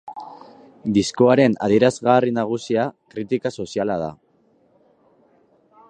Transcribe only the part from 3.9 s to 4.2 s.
da.